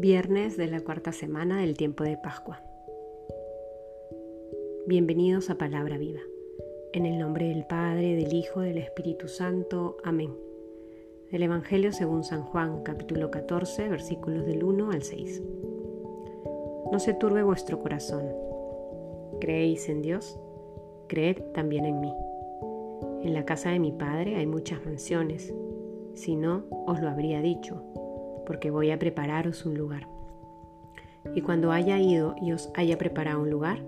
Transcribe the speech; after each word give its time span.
Viernes 0.00 0.56
de 0.56 0.68
la 0.68 0.80
cuarta 0.80 1.10
semana 1.10 1.60
del 1.60 1.76
tiempo 1.76 2.04
de 2.04 2.16
Pascua. 2.16 2.62
Bienvenidos 4.86 5.50
a 5.50 5.58
Palabra 5.58 5.98
Viva. 5.98 6.20
En 6.92 7.04
el 7.04 7.18
nombre 7.18 7.48
del 7.48 7.66
Padre, 7.66 8.14
del 8.14 8.32
Hijo, 8.32 8.60
del 8.60 8.78
Espíritu 8.78 9.26
Santo. 9.26 9.96
Amén. 10.04 10.30
Del 11.32 11.42
Evangelio 11.42 11.90
según 11.90 12.22
San 12.22 12.44
Juan, 12.44 12.84
capítulo 12.84 13.32
14, 13.32 13.88
versículos 13.88 14.46
del 14.46 14.62
1 14.62 14.92
al 14.92 15.02
6. 15.02 15.42
No 16.92 17.00
se 17.00 17.14
turbe 17.14 17.42
vuestro 17.42 17.80
corazón. 17.80 18.22
¿Creéis 19.40 19.88
en 19.88 20.02
Dios? 20.02 20.38
Creed 21.08 21.38
también 21.54 21.86
en 21.86 21.98
mí. 21.98 22.14
En 23.24 23.34
la 23.34 23.44
casa 23.44 23.70
de 23.70 23.80
mi 23.80 23.90
Padre 23.90 24.36
hay 24.36 24.46
muchas 24.46 24.80
mansiones. 24.86 25.52
Si 26.14 26.36
no, 26.36 26.66
os 26.86 27.00
lo 27.00 27.08
habría 27.08 27.40
dicho 27.40 27.82
porque 28.48 28.70
voy 28.70 28.90
a 28.90 28.98
prepararos 28.98 29.66
un 29.66 29.76
lugar. 29.76 30.08
Y 31.34 31.42
cuando 31.42 31.70
haya 31.70 32.00
ido 32.00 32.34
y 32.40 32.52
os 32.52 32.72
haya 32.74 32.96
preparado 32.96 33.42
un 33.42 33.50
lugar, 33.50 33.78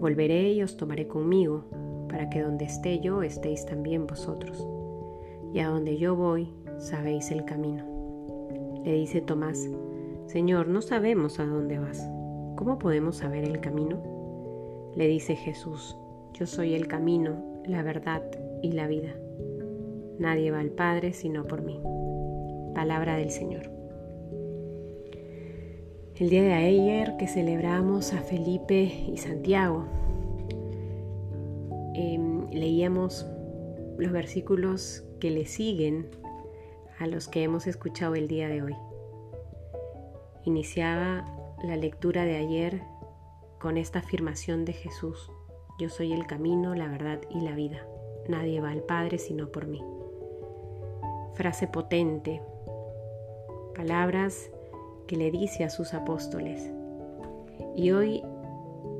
volveré 0.00 0.52
y 0.52 0.62
os 0.62 0.76
tomaré 0.76 1.06
conmigo, 1.06 1.64
para 2.08 2.28
que 2.28 2.42
donde 2.42 2.64
esté 2.64 2.98
yo 2.98 3.22
estéis 3.22 3.64
también 3.64 4.08
vosotros. 4.08 4.66
Y 5.54 5.60
a 5.60 5.68
donde 5.68 5.98
yo 5.98 6.16
voy, 6.16 6.52
sabéis 6.78 7.30
el 7.30 7.44
camino. 7.44 7.84
Le 8.84 8.92
dice 8.94 9.20
Tomás, 9.20 9.70
Señor, 10.26 10.66
no 10.66 10.82
sabemos 10.82 11.38
a 11.38 11.46
dónde 11.46 11.78
vas. 11.78 12.04
¿Cómo 12.56 12.80
podemos 12.80 13.18
saber 13.18 13.44
el 13.44 13.60
camino? 13.60 14.02
Le 14.96 15.06
dice 15.06 15.36
Jesús, 15.36 15.96
yo 16.34 16.46
soy 16.46 16.74
el 16.74 16.88
camino, 16.88 17.62
la 17.66 17.84
verdad 17.84 18.22
y 18.62 18.72
la 18.72 18.88
vida. 18.88 19.14
Nadie 20.18 20.50
va 20.50 20.58
al 20.58 20.70
Padre 20.70 21.12
sino 21.12 21.44
por 21.46 21.62
mí. 21.62 21.80
Palabra 22.74 23.16
del 23.16 23.30
Señor. 23.30 23.81
El 26.22 26.30
día 26.30 26.44
de 26.44 26.52
ayer 26.52 27.16
que 27.16 27.26
celebramos 27.26 28.12
a 28.12 28.20
Felipe 28.20 28.80
y 28.84 29.16
Santiago, 29.16 29.86
em, 31.94 32.48
leíamos 32.52 33.26
los 33.98 34.12
versículos 34.12 35.02
que 35.18 35.32
le 35.32 35.46
siguen 35.46 36.06
a 37.00 37.08
los 37.08 37.26
que 37.26 37.42
hemos 37.42 37.66
escuchado 37.66 38.14
el 38.14 38.28
día 38.28 38.48
de 38.48 38.62
hoy. 38.62 38.76
Iniciaba 40.44 41.26
la 41.64 41.74
lectura 41.74 42.24
de 42.24 42.36
ayer 42.36 42.82
con 43.58 43.76
esta 43.76 43.98
afirmación 43.98 44.64
de 44.64 44.74
Jesús, 44.74 45.28
yo 45.80 45.88
soy 45.88 46.12
el 46.12 46.28
camino, 46.28 46.76
la 46.76 46.86
verdad 46.86 47.20
y 47.30 47.40
la 47.40 47.56
vida. 47.56 47.84
Nadie 48.28 48.60
va 48.60 48.70
al 48.70 48.84
Padre 48.84 49.18
sino 49.18 49.48
por 49.48 49.66
mí. 49.66 49.82
Frase 51.34 51.66
potente, 51.66 52.40
palabras 53.74 54.52
que 55.12 55.18
le 55.18 55.30
dice 55.30 55.62
a 55.62 55.68
sus 55.68 55.92
apóstoles. 55.92 56.72
Y 57.76 57.90
hoy 57.90 58.22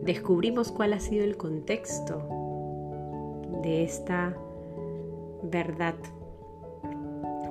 descubrimos 0.03 0.71
cuál 0.71 0.93
ha 0.93 1.01
sido 1.01 1.25
el 1.25 1.39
contexto 1.39 2.23
de 3.63 3.83
esta 3.83 4.37
verdad 5.43 5.95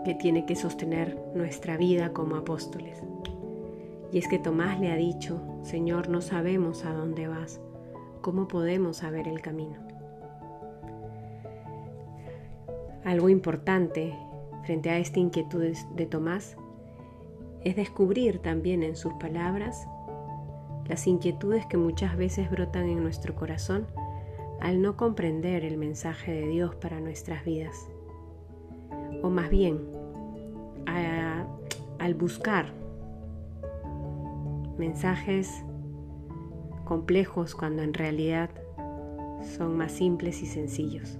que 0.06 0.14
tiene 0.14 0.46
que 0.46 0.56
sostener 0.56 1.20
nuestra 1.34 1.76
vida 1.76 2.14
como 2.14 2.36
apóstoles. 2.36 3.02
Y 4.12 4.20
es 4.20 4.28
que 4.28 4.38
Tomás 4.38 4.80
le 4.80 4.92
ha 4.92 4.96
dicho, 4.96 5.42
Señor, 5.64 6.10
no 6.10 6.22
sabemos 6.22 6.86
a 6.86 6.94
dónde 6.94 7.28
vas, 7.28 7.60
¿cómo 8.22 8.48
podemos 8.48 8.98
saber 8.98 9.28
el 9.28 9.42
camino? 9.42 9.80
Algo 13.06 13.28
importante 13.28 14.16
frente 14.66 14.92
a 14.92 15.00
esta 15.00 15.20
inquietud 15.20 15.64
de 15.96 16.06
Tomás 16.06 16.58
es 17.64 17.76
descubrir 17.76 18.40
también 18.40 18.84
en 18.84 18.96
sus 18.96 19.14
palabras 19.14 19.88
las 20.88 21.08
inquietudes 21.08 21.66
que 21.66 21.78
muchas 21.78 22.18
veces 22.18 22.50
brotan 22.50 22.88
en 22.88 23.02
nuestro 23.02 23.36
corazón 23.36 23.88
al 24.60 24.82
no 24.82 24.98
comprender 24.98 25.64
el 25.64 25.78
mensaje 25.78 26.32
de 26.34 26.48
Dios 26.48 26.76
para 26.76 27.00
nuestras 27.00 27.46
vidas. 27.46 27.88
O 29.24 29.30
más 29.30 29.50
bien, 29.50 29.80
al 32.00 32.16
buscar 32.16 32.74
mensajes 34.78 35.64
complejos 36.84 37.54
cuando 37.54 37.84
en 37.84 37.94
realidad 37.94 38.50
son 39.56 39.78
más 39.78 39.92
simples 39.92 40.42
y 40.42 40.48
sencillos. 40.48 41.20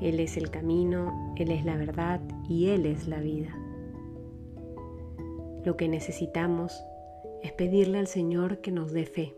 Él 0.00 0.20
es 0.20 0.36
el 0.36 0.50
camino, 0.50 1.32
Él 1.36 1.50
es 1.50 1.64
la 1.64 1.76
verdad 1.76 2.20
y 2.48 2.68
Él 2.68 2.86
es 2.86 3.08
la 3.08 3.20
vida. 3.20 3.50
Lo 5.64 5.76
que 5.76 5.88
necesitamos 5.88 6.84
es 7.42 7.52
pedirle 7.52 7.98
al 7.98 8.06
Señor 8.06 8.58
que 8.58 8.70
nos 8.70 8.92
dé 8.92 9.06
fe. 9.06 9.34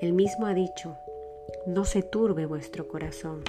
Él 0.00 0.12
mismo 0.12 0.46
ha 0.46 0.54
dicho, 0.54 0.96
no 1.66 1.84
se 1.84 2.02
turbe 2.02 2.46
vuestro 2.46 2.88
corazón, 2.88 3.42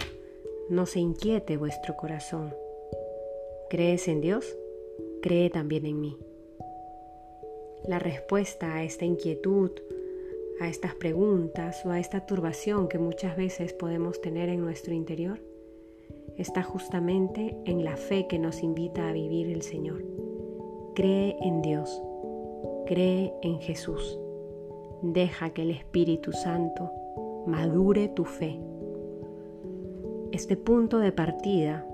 no 0.70 0.86
se 0.86 1.00
inquiete 1.00 1.58
vuestro 1.58 1.96
corazón. 1.96 2.54
¿Crees 3.70 4.08
en 4.08 4.22
Dios? 4.22 4.58
Cree 5.22 5.50
también 5.50 5.86
en 5.86 6.00
mí. 6.00 6.18
La 7.86 8.00
respuesta 8.00 8.76
a 8.76 8.84
esta 8.84 9.06
inquietud, 9.06 9.72
a 10.60 10.68
estas 10.68 10.96
preguntas 10.96 11.86
o 11.86 11.92
a 11.92 12.00
esta 12.00 12.26
turbación 12.26 12.88
que 12.88 12.98
muchas 12.98 13.38
veces 13.38 13.74
podemos 13.74 14.22
tener 14.22 14.50
en 14.50 14.62
nuestro 14.62 14.94
interior 14.94 15.40
está 16.38 16.64
justamente 16.64 17.58
en 17.66 17.84
la 17.84 17.98
fe 17.98 18.28
que 18.28 18.40
nos 18.40 18.64
invita 18.64 19.10
a 19.10 19.14
vivir 19.14 19.50
el 19.50 19.62
Señor. 19.62 20.04
Cree 21.00 21.38
en 21.40 21.62
Dios, 21.62 22.04
cree 22.86 23.34
en 23.42 23.60
Jesús. 23.62 24.20
Deja 25.02 25.52
que 25.52 25.62
el 25.62 25.72
Espíritu 25.72 26.34
Santo 26.34 26.92
madure 27.48 28.10
tu 28.10 28.26
fe. 28.26 28.60
Este 30.34 30.58
punto 30.58 31.00
de 31.00 31.14
partida 31.14 31.88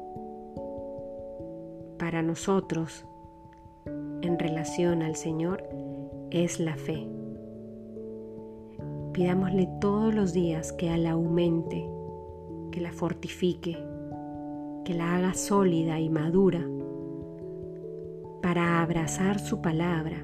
para 2.00 2.24
nosotros 2.24 3.06
en 4.24 4.40
relación 4.40 5.04
al 5.04 5.16
Señor 5.16 5.62
es 6.32 6.60
la 6.60 6.76
fe. 6.76 7.08
Pidámosle 9.14 9.70
todos 9.80 10.16
los 10.16 10.34
días 10.34 10.74
que 10.74 10.98
la 10.98 11.12
aumente, 11.12 11.88
que 12.72 12.82
la 12.82 12.92
fortifique, 12.92 13.78
que 14.84 14.96
la 14.96 15.16
haga 15.16 15.36
sólida 15.36 16.00
y 16.00 16.10
madura 16.10 16.68
para 18.46 18.84
abrazar 18.84 19.40
su 19.40 19.60
palabra 19.60 20.24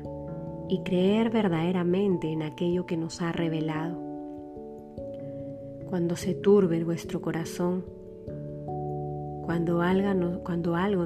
y 0.70 0.84
creer 0.84 1.32
verdaderamente 1.32 2.32
en 2.32 2.44
aquello 2.44 2.86
que 2.86 2.96
nos 2.96 3.20
ha 3.20 3.32
revelado. 3.32 3.98
Cuando 5.90 6.16
se 6.16 6.36
turbe 6.36 6.84
vuestro 6.84 7.20
corazón, 7.20 7.84
cuando 9.44 9.81
algo, 9.81 10.14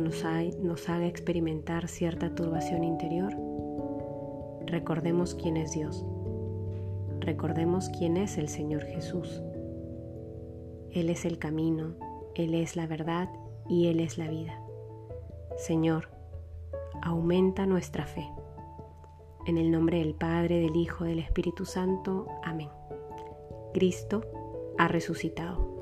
nos, 0.02 0.25
nos 0.62 0.90
haga 0.90 1.08
experimentar 1.08 1.88
cierta 1.88 2.36
turbación 2.36 2.84
interior, 2.84 3.34
recordemos 4.66 5.36
quién 5.36 5.56
es 5.56 5.72
Dios. 5.72 6.06
Recordemos 7.22 7.88
quién 7.98 8.18
es 8.18 8.38
el 8.38 8.50
Señor 8.50 8.84
Jesús. 8.84 9.42
Él 10.92 11.09
es 11.09 11.24
el 11.24 11.40
camino, 11.40 11.96
Él 12.36 12.56
es 12.56 12.75
la 12.75 12.88
verdad 12.88 13.30
y 13.70 13.88
Él 13.88 14.02
es 14.02 14.18
la 14.18 14.28
vida. 14.28 14.59
Señor, 15.56 16.15
aumenta 17.06 17.66
nuestra 17.68 18.06
fe. 18.06 18.28
En 19.46 19.58
el 19.58 19.72
nombre 19.72 20.00
del 20.00 20.16
Padre, 20.16 20.60
del 20.60 20.76
Hijo, 20.76 21.06
del 21.06 21.20
Espíritu 21.20 21.64
Santo. 21.64 22.28
Amén. 22.44 22.70
Cristo 23.74 24.22
ha 24.78 24.88
resucitado. 24.88 25.75